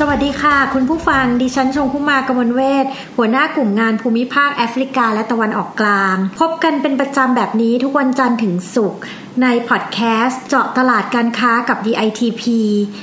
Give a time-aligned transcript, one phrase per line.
[0.00, 2.86] สวัสดีค่ะ คุณผู้ฟังดิฉันชงคุมากมลเวศ
[3.16, 9.00] หัวหน้ากลุ่มงานภูมิภาคแอฟริกาและตะวันออกกลาง พบกันเป็นประจำแบบนี้ทุกวันจันทร์ถึงศุกร์
[9.42, 12.42] ในพอดแคสต์เจาะตลาดการค้ากับ DITP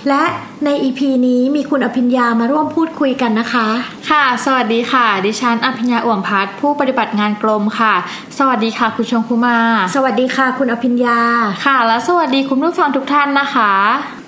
[0.09, 0.23] และ
[0.66, 3.67] ใน EP นี้มีคุณอภิญญามาร่วมพูดคุยกันนะคะ
[4.09, 7.94] ค่ะ สวัสดีค่ะ ดิฉันอภิญญาอ่วมพัฒผู้ปฏิบัติงานกรมค่ะ
[8.38, 9.57] สวัสดีค่ะ คุณชงคุมา
[9.95, 11.20] สวัสดีค่ะ คุณอภิญญา
[11.66, 13.71] ค่ะ และสวัสดีคุณผู้ฟังทุกท่านนะคะ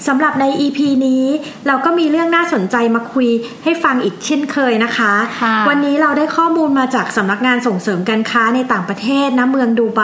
[0.07, 1.25] สำหรับใน EP นี้
[1.67, 3.29] เราก็มีเรื่องน่าสนใจมาคุย
[3.63, 10.01] ให้ฟังอีกเช่นเคยนะคะะวันนี้เราได้ข้อมูลมาจากสำนักงานส่งเสริมการค้าในต่างประเทศนะเมืองดูไบ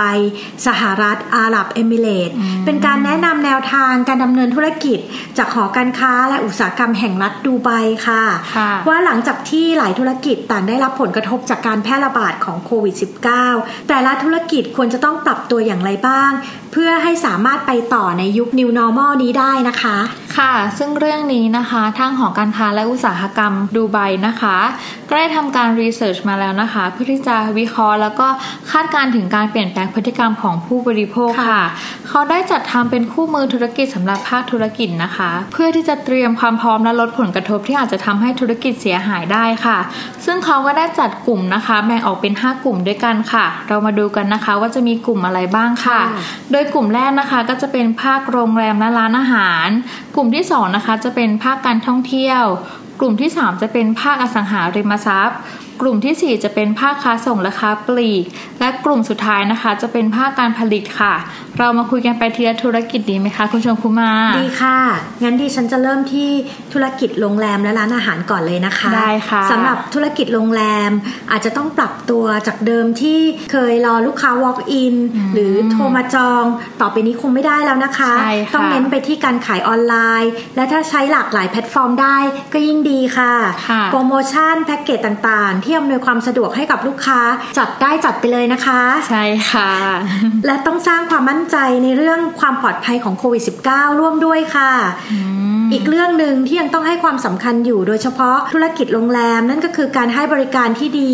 [0.67, 2.29] สหรัฐ อาหรับเอมิเรต
[2.65, 4.99] เป็นการแนะนำแนวทางการดำเนินธุรกิจ
[5.37, 7.69] จากหอการค้าและอุตสาหกรรมแห่งรัฐดูไบ
[8.07, 8.23] ค่ะ
[8.87, 12.95] ว่าหลังจากที่หลายธุรกิจต่างได้รับผลกระทบจากการแพร่ระบาดของโควิด
[13.41, 16.31] -19 แต่ละธุรกิจควรจะต้องปรับตัวอย่างไรบ้าง
[16.71, 19.97] เพื่อให้สามารถไปต่อในยุค New Normal นี้ได้นะคะ
[20.37, 24.57] ค่ะ ซึ่งเรื่องนี้นะคะทางหอการค้าและอุตสาหกรรมดูไบนะคะ
[25.09, 28.27] ก็ได้ทำการรีเสิร์ชมาแล้วนะคะ เพื่อที่จะวิเคราะห์แล้วก็
[28.71, 31.63] คาดการถึงการเปลี่ยนแปลงพฤติกรรมของผู้บริโภคค่ะ
[32.09, 39.77] เขาได้จัดทำเป็นคู่มือธุรกิจสำหรับภาคธุรกิจนะคะ เพื่อที่จะเตรียมความพร้อมและลดผลกระทบที่อาจจะทำให้ธุรกิจเสียหายได้ค่ะ
[40.25, 45.99] ซึ่งเขาก็ได้จัดกลุ่มนะคะ แบ่งออกเป็น 5 กลุ่มด้วยกันค่ะ เรามาดูกันนะคะว่าจะมีกลุ่มอะไรบ้างค่ะ
[46.51, 49.67] โดยกลุ่มแรกนะคะก็จะเป็นภาคโรงแรมและร้านอาหาร
[50.15, 52.43] กลุ่มที่2นะคะจะเป็นภาคการท่องเที่ยว
[53.01, 55.39] กลุ่มที่ 3 จะเป็นภาคอสังหาริมทรัพย์
[55.81, 58.25] กลุ่มที่ 4 จะเป็นภาคค้าส่งและค้าปลีก
[58.59, 61.13] และกลุ่มสุดท้ายนะคะ จะเป็นภาคการผลิตค่ะ
[61.57, 64.11] เรามาคุยกันไปทีละธุรกิจดีไหมคะ คุณชมคุมา
[64.41, 64.79] ดีค่ะ
[65.23, 66.29] งั้นดิฉันจะเริ่มที่
[66.73, 70.91] ธุรกิจโรงแรมและร้านอาหารก่อนเลยนะคะ ได้ค่ะสำหรับธุรกิจโรงแรม
[71.31, 73.19] อาจจะต้องปรับตัวจากเดิมที่
[73.51, 74.95] เคยรอลูกค้า walk in
[75.33, 76.43] หรือโทรมาจอง
[76.81, 78.13] ต่อไปนี้คงไม่ได้แล้วนะคะ
[78.53, 82.17] ต้องเน้นไปที่การขายออนไลน์ และถ้าใช้หลากหลายแพลตฟอร์มได้
[82.53, 83.33] ก็ยิ่งดีค่ะ
[83.91, 87.19] โปรโมชั่นแพ็กเกจต่างๆ ที่อำนวยความสะดวกให้กับลูกค้า
[87.57, 89.71] จัดได้จัดไปเลยนะคะ ใช่ค่ะ
[90.45, 94.71] และต้องสร้างความมั่นใจในเรื่องความปลอดภัยของโควิด -19 ร่วมด้วยค่ะ
[95.73, 101.11] อีกเรื่องหนึ่งที่ยังต้องให้ความสำคัญอยู่โดยเฉพาะธุรกิจโรงแรม นั่นก็คือการให้บริการที่ดี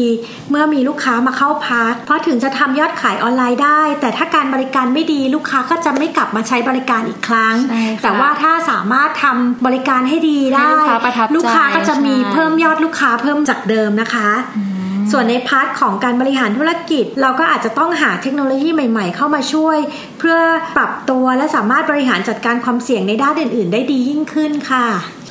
[0.50, 7.56] เมื่อมีลูกค้ามาเข้าพัก เพราะถึงจะทำยอดขายออนไลน์ได้ แต่ถ้าการบริการไม่ดีลูกค้าก็จะไม่กลับมาใช้บริการอีกครั้ง
[8.04, 10.70] แต่ว่าถ้าสามารถทำบริการให้ดีได้
[11.36, 14.30] ลูกค้าก็จะมีเพิ่มยอดลูกค้าเพิ่มจากเดิมนะคะ
[15.12, 19.78] ส่วนใน part ของการบริหารธุรกิจ เราก็อาจจะต้องหาเทคโนโลยีใหม่ ๆ เข้ามาช่วย
[20.20, 20.38] เพื่อ
[20.78, 24.86] ปรับตัวและสามารถบริหารจัดการความเสี่ยงในด้านอื่น ๆ ได้ดียิ่งขึ้นค่ะ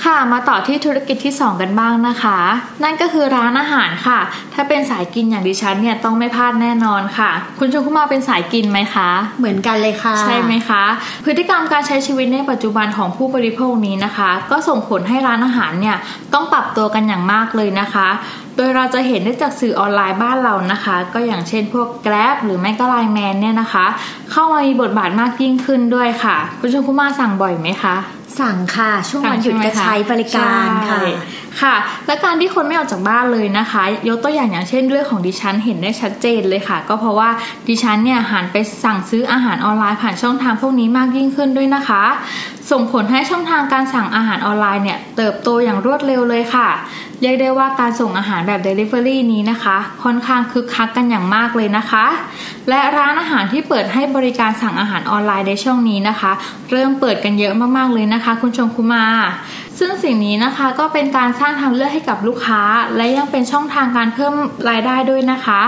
[0.04, 2.38] ค่ะมาต่อที่ธุรกิจที่ 2 กันบ้างนะคะ
[2.82, 4.18] นั่นก็คือร้านอาหารค่ะ
[4.54, 10.82] ถ้าเป็นสายกินอย่างดิฉันเนี่ยต้องไม่พลาดแน่นอนค่ะ คุณชมคุมาเป็นสายกินไหมคะ เหมือนกันเลยค่ะ ใช่ไหมคะ
[11.24, 15.96] พฤติกรรมการใช้ชีวิตในปัจจุบันของผู้บริโภคนี้นะคะ ก็ส่งผลให้ร้านอาหารเนี่ย
[16.34, 18.08] ต้องปรับตัวกันอย่างมากเลยนะคะ
[18.56, 23.86] โดยเราจะเห็นได้จากสื่อออนไลน์บ้านเรานะคะ ก็อย่างเช่นพวก Grab หรือไม่ก็ไลน์แมนเนี่ยนะคะ
[24.32, 27.96] เข้ามามีบทบาทมากยิ่งขึ้นด้วยค่ะ คุณชมพู่มาสั่งบ่อยไหมคะ
[28.40, 31.00] สั่งค่ะ ช่วงวันหยุดก็ใช้บริการค่ะ
[31.62, 31.74] ค่ะ
[32.06, 37.30] และการที่คนไม่ออกจากบ้านเลยนะคะ ยกตัวอย่างอย่างเช่นเรื่องของดิฉันเห็นได้ชัดเจนเลยค่ะ ก็เพราะว่า
[37.68, 42.02] ดิฉันเนี่ยหันไปสั่งซื้ออาหารออนไลน์ผ่านช่องทางพวกนี้มากยิ่งขึ้นด้วยนะคะ
[42.70, 46.68] ส่งผลให้ช่องทางการสั่งอาหารออนไลน์เนี่ยเติบโตอย่างรวดเร็วเลยค่ะ
[47.20, 52.06] เรียกได้ว่าการส่งอาหารแบบ Delivery นี้นะคะ ค่อนข้างคึกคักกันอย่างมากเลยนะคะ
[52.68, 56.32] และร้านอาหารที่เปิดให้บริการสั่งอาหารออนไลน์ในช่วงนี้นะคะ
[56.70, 59.04] เริ่มเปิดกันเยอะมากๆเลยนะคะ คุณชมคุมา
[59.78, 62.62] ซึ่งสิ่งนี้นะคะก็เป็นการสร้างทางเลือกให้กับลูกค้า
[62.96, 64.34] และยังเป็นช่องทางการเพิ่ม
[64.70, 65.60] รายได้ด้วยนะคะ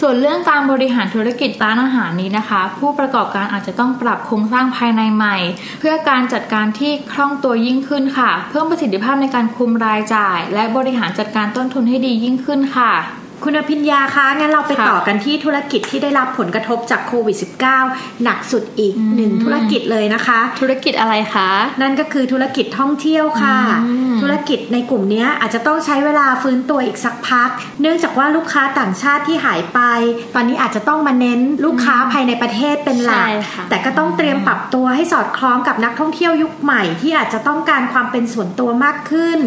[0.00, 5.36] ส่วนเรื่องการบริหารธุรกิจร้านอาหารนี้นะคะ ผู้ประกอบการอาจจะต้องปรับโครงสร้างภายในใหม่
[5.80, 12.92] เพื่อการจัดการที่คล่องตัวยิ่งขึ้นค่ะ เพิ่มประสิทธิภาพในการคุมรายจ่าย และบริหารจัดการต้นทุนให้ดียิ่งขึ้นค่ะ
[13.44, 17.36] คุณอภิญญาคะงั้นเราไปต่อกันที่ธุรกิจที่ได้รับผลกระทบจากโควิด
[17.80, 21.50] -19 หนักสุดอีกหนึ่งธุรกิจเลยนะคะ ธุรกิจอะไรคะ
[21.82, 23.56] นั่นก็คือธุรกิจท่องเที่ยวค่ะ
[24.22, 27.48] ธุรกิจในกลุ่มนี้อาจจะต้องใช้เวลาฟื้นตัวอีกสักพัก
[27.80, 29.80] เนื่องจากว่าลูกค้าต่างชาติที่หายไป
[30.34, 33.28] ตอนนี้อาจจะต้องมาเน้นลูกค้าภายในประเทศเป็นหลัก
[33.70, 39.38] แต่ก็ต้องเตรียมปรับตัวให้สอดคล้องกับนักท่องเที่ยวยุคใหม่ที่อาจจะต้องการความเป็นส่วนตัวมากขึ้น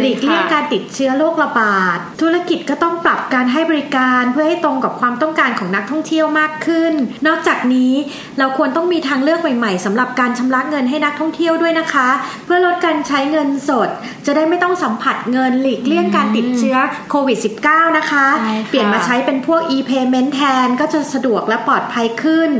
[0.00, 6.92] หลีกเลี่ยงการติดเชื้อโรคระบาด ธุรกิจก็ต้องปรับกการให้บริการเพื่อให้ตรงกับความต้องการของนักท่องเที่ยวมากขึ้น
[7.26, 7.92] นอกจากนี้
[8.38, 12.08] เราควรต้องมีทางเลือกใหม่ๆสำหรับการชำระเงินให้นักท่องเที่ยวด้วยนะคะ
[12.44, 13.88] เพื่อลดการใช้เงินสด
[14.26, 16.76] จะได้ไม่ต้องสัมผัสเงินหลีกเลี่ยงการติดเชื้อ
[17.10, 22.50] โควิด -19 นะคะใช่ค่ะเปลี่ยนมาใช้เป็นพวก e-payment แทนก็จะสะดวกและปลอดภัยขึ้น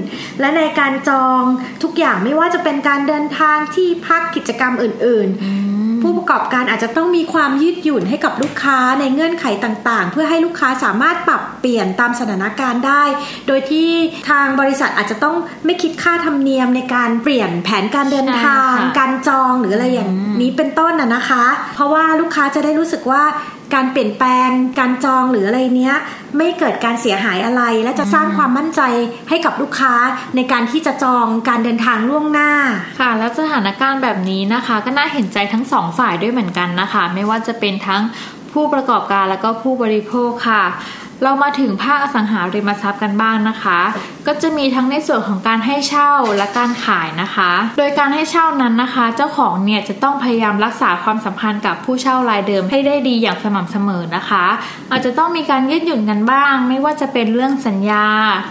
[0.40, 1.42] และในการจอง
[1.82, 5.67] ทุกอย่างไม่ว่าจะเป็นการเดินทางที่พักกิจกรรมอื่น ๆ
[6.08, 13.02] ผู้ประกอบการอาจจะต้องมีความยืดหยุ่นให้กับลูกค้าในเงื่อนไขต่างๆ เพื่อให้ลูกค้าสามารถปรับเปลี่ยนตามสถานการณ์ได้
[13.46, 13.90] โดยที่
[14.30, 20.10] ทางบริษัทอาจจะต้องไม่คิดค่าธรรมเนียมในการเปลี่ยนแผนการเดินทางใช่ค่ะการจองหรืออะไรอย่าง
[20.40, 21.44] นี้เป็นต้นน่ะนะคะ
[21.74, 23.22] เพราะว่าลูกค้าจะได้รู้สึกว่า
[23.74, 24.48] การเปลี่ยนแปลง
[24.78, 25.96] การจองหรืออะไรเนี้ย
[26.36, 28.80] ไม่เกิดการเสียหายอะไร และจะสร้างความมั่นใจ
[29.28, 29.94] ให้กับลูกค้า
[30.36, 32.50] ในการที่จะจองการเดินทางล่วงหน้า
[33.00, 38.02] ค่ะ แล้วสถานการณ์แบบนี้นะคะ ก็น่าเห็นใจทั้งสองฝ่ายด้วยเหมือนกันนะคะ ไม่ว่าจะเป็นทั้ง
[38.52, 40.64] ผู้ประกอบการแล้วก็ผู้บริโภคค่ะ
[41.22, 43.80] เรามาถึงภาคอสังหาริมทรัพย์กันบ้างนะคะ
[44.26, 54.44] ก็จะมีทั้งในส่วนของการให้เช่าและการขายนะคะ โดยการให้เช่านั้นนะคะ เจ้าของเนี่ยจะต้องพยายามรักษาความสัมพันธ์กับผู้เช่ารายเดิมให้ได้ดีอย่างสม่ำเสมอนะคะ
[54.90, 58.06] อาจจะต้องมีการยืดหยุ่นกันบ้าง ไม่ว่าจะเป็นเรื่องสัญญา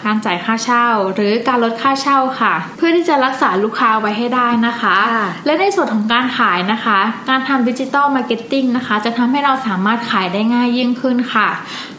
[0.06, 7.00] การจ่ายค่าเช่า หรือการลดค่าเช่าค่ะ เพื่อที่จะรักษาลูกค้าไว้ให้ได้นะคะค่ะและในส่วนของการขายนะคะ
[7.30, 11.48] การทำ digital marketing นะคะ จะทำให้เราสามารถขายได้ง่ายยิ่งขึ้นค่ะ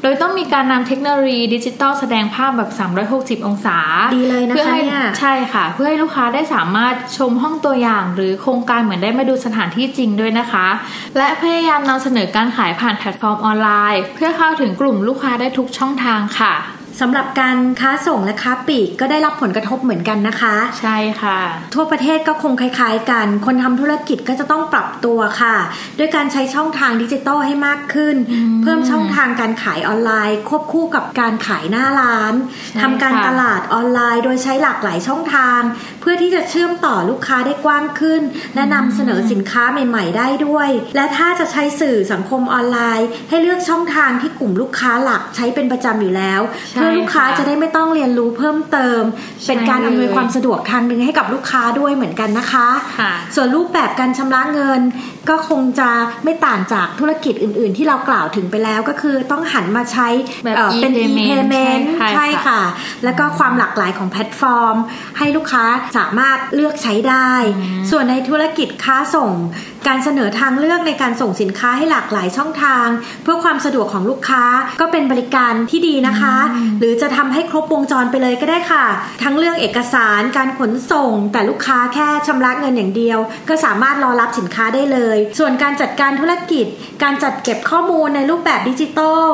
[0.02, 2.70] โดยต้องมีการนำเทคโนโลยีดิจิตอลแสดงภาพแบบ
[3.08, 3.78] 360 องศา
[4.16, 10.66] ดีเลยนะคะเพื่อให้เนี่ยใช่ค่ะ เพื่อให้ลูกค้าได้สามารถชมห้องตัวอย่าง หรือโครงการเหมือนได้มาดูสถานที่จริงด้วยนะคะ
[11.16, 16.54] และพยายามนำเสนอการขายผ่านแพลตฟอร์มออนไลน์ เพื่อเข้าถึงกลุ่มลูกค้าได้ทุกช่องทางค่ะ
[17.00, 21.38] สำหรับการค้าส่งและค้าปลีกก็ได้รับผลกระทบเหมือนกันนะคะ ใช่ค่ะ
[21.74, 25.56] ทั่วประเทศก็คงคล้าย ๆ กัน คนทำธุรกิจก็จะต้องปรับตัวค่ะ
[25.98, 28.16] ด้วยการใช้ช่องทางดิจิทัลให้มากขึ้น
[28.62, 35.60] เพิ่มช่องทางการขายออนไลน์ ควบคู่กับการขายหน้าร้านใช่ทำการค่ะตลาดออนไลน์ โดยใช้หลากหลายช่องทาง
[36.00, 38.22] เพื่อที่จะเชื่อมต่อลูกค้าได้กว้างขึ้น
[38.54, 46.40] และนำเสนอสินค้าใหม่ ๆ ได้ด้วย และถ้าจะใช้สื่อสังคมออนไลน์ ให้เลือกช่องทางที่กลุ่มลูกค้าหลักใช้เป็นประจำอยู่แล้ว
[46.70, 49.02] ใช่เพื่อลูกค้าค่ะจะได้ไม่ต้องเรียนรู้เพิ่มเติม
[49.46, 52.68] เป็นการอำนวยความสะดวกทางหนึ่งให้กับลูกค้าด้วยเหมือนกันนะคะ
[53.00, 54.80] ค่ะส่วนรูปแบบการชำระเงิน
[55.30, 55.90] ก็คงจะ
[56.24, 60.08] ไม่ต่างจากธุรกิจอื่น ๆ ที่เรากล่าวถึงไปแล้วก็คือต้องหันมาใช้
[60.44, 62.62] แบบเอ่อเป็น e-payment e-payment ใช่ใช่ค่ะค่ะ
[63.04, 64.76] แล้วก็ความหลากหลายของแพลตฟอร์ม
[65.18, 65.64] ให้ลูกค้า
[65.96, 67.32] สามารถเลือกใช้ได้
[67.90, 69.32] ส่วนในธุรกิจค้าส่ง
[69.88, 72.86] การเสนอทางเลือกในการส่งสินค้าให้หลากหลายช่องทาง
[73.22, 74.44] เพื่อความสะดวกของลูกค้า
[74.80, 76.36] ก็เป็นบริการที่ดีนะคะ
[76.80, 78.86] หรือจะทำให้ครบวงจรไปเลยก็ได้ค่ะ
[79.22, 86.66] ทั้งเรื่องเอกสารการขนส่ง แต่ลูกค้าแค่ชำระเงินอย่างเดียว ก็สามารถรอรับสินค้าได้เลยส่วนการจัดการธุรกิจ
[87.02, 89.24] การจัดเก็บข้อมูลในรูปแบบดิจิตอล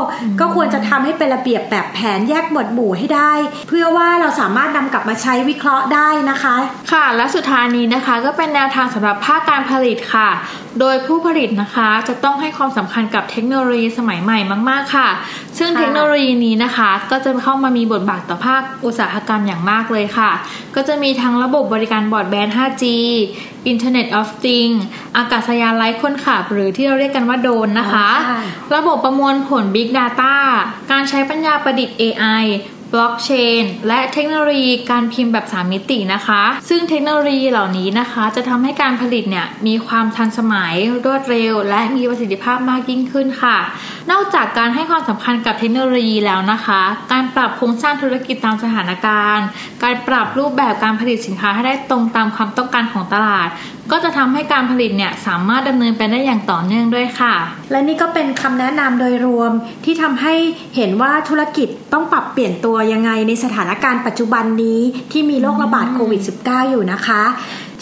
[0.41, 3.33] ก็ควรจะทำให้เป็นระเบียบแบบแผนแยกหมวดหมู่ให้ได้
[3.69, 6.57] เพื่อว่าเราสามารถนำกลับมาใช้วิเคราะห์ได้นะคะ
[6.93, 10.29] ค่ะและสุดท้ายนี้นะคะก็เป็นแนวทางสำหรับภาคการผลิตค่ะ
[10.81, 14.39] โดยผู้ผลิตนะคะจะต้องให้ความสำคัญกับเทคโนโลยีสมัยใหม่
[14.71, 15.09] มาก ๆ ค่ะ
[15.59, 20.31] ซึ่งค่ะเทคโนโลยีนี้นะคะ ก็จะเข้ามามีบทบาทต่อภาคอุตสาหกรรมอย่างมากเลยค่ะ
[20.75, 22.85] ก็จะมีทั้งระบบบริการบอร์ดแบนด์ 5G
[23.73, 24.81] Internet of Things
[25.17, 28.41] อากาศยานไร้คนขับ หรือที่เราเรียกกันว่าโดรนนะคะอ๋อค่ะ
[28.75, 30.35] ระบบประมวลผล Big Data
[30.91, 32.45] การใช้ปัญญาประดิษฐ์ AI
[32.95, 33.31] บล็อกเช
[33.63, 43.59] นและเทคโนโลยีการพิมพ์แบบ 3 มิตินะคะ ซึ่งเทคโนโลยีเหล่านี้นะคะ จะทำให้การผลิตเนี่ยมีความทันสมัยรวดเร็ว และมีประสิทธิภาพมากยิ่งขึ้นค่ะ
[44.11, 46.81] นอกจากการให้ความสำคัญกับเทคโนโลยีแล้วนะคะ
[47.13, 49.47] การปรับโครงสร้างธุรกิจตามสถานการณ์
[49.83, 53.49] การปรับรูปแบบการผลิตสินค้าให้ได้ตรงตามความต้องการของตลาด
[53.91, 57.35] ก็จะทำให้การผลิตเนี่ยสามารถดำเนินไปได้อย่างต่อเนื่องด้วยค่ะ
[57.71, 59.53] และนี่ก็เป็นคำแนะนำโดยรวม
[59.85, 60.35] ที่ทำให้
[60.77, 64.81] เห็นว่าธุรกิจต้องปรับเปลี่ยนตัวยังไงในสถานการณ์ปัจจุบันนี้
[65.13, 67.23] ที่มีโรคระบาดโควิด -19 อยู่นะคะ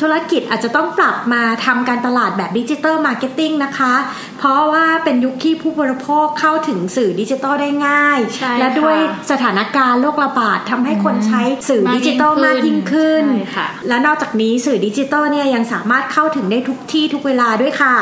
[0.02, 3.94] ธุรกิจอาจจะต้องปรับมาทำการตลาดแบบดิจิ t a ลมาร์เก็ตติ้งนะคะ
[4.38, 17.96] เพราะว่าเป็นยุคที่ผู้บริโภคเข้าถึงสื่อดิจิ t a ลได้ง่ายใช่และด้วยค่ะสถานการณ์โรคระบาดทำให้คนใช้สื่อดิจิ t a ลมากยิ่งขึ้นใช่ค่ะและนอกจากนี้สื่อดิจิทัลเนี่ยยังสามารถเข้าถึงได้ทุกที่ทุกเวลาด้วยค่ะ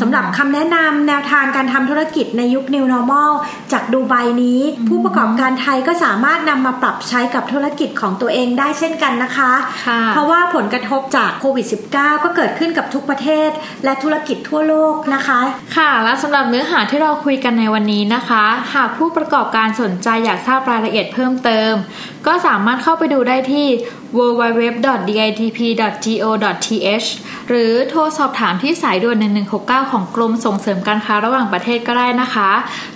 [0.00, 3.32] สำหรับคำแนะนำแนวทางการทำธุรกิจในยุค New Normal
[3.72, 9.50] จากดูไบนี้ ผู้ประกอบการไทยก็สามารถนำมาปรับใช้กับธุรกิจของตัวเองได้เช่นกันนะคะ
[9.86, 13.50] ค่ะเพราะว่าผลกระทบจากโควิด -19 ก็เกิดขึ้นกับทุกประเทศ
[13.84, 15.40] และธุรกิจทั่วโลกนะคะ
[15.76, 21.72] ค่ะและสำหรับเนื้อหาที่เราคุยกันในวันนี้นะคะ หากผู้ประกอบการสนใจอยากทราบรายละเอียดเพิ่มเติม
[22.26, 23.66] ก็สามารถเข้าไปดูได้ที่
[24.18, 27.08] www.ditp.go.th
[27.48, 29.16] หรือโทรสอบถามที่สายด่วน
[29.54, 32.50] 1169ของกรมส่งเสริมการค้าระหว่างประเทศก็ได้นะคะ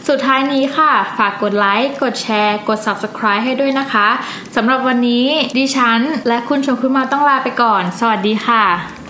[0.08, 4.08] สุดท้ายนี้ค่ะ ฝากกดไลค์ กดแชร์ กด subscribe ให้ด้วยนะคะ
[4.56, 5.26] สำหรับวันนี้
[5.58, 8.64] ดิฉัน และคุณชมพู่มาต้องลาไปก่อน สวัสดีค่ะ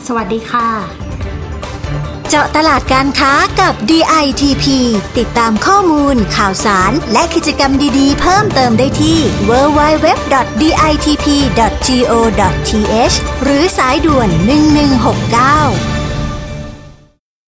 [0.06, 0.68] สวัสดีค่ะ
[2.28, 4.64] เจาะตลาดการค้ากับ DITP
[5.18, 9.96] ติดตามข้อมูล ข่าวสาร และกิจกรรมดีๆ เพิ่มเติมได้ที่ www.ditp.go.th
[13.42, 14.28] หรือสายด่วน
[15.88, 15.91] 1169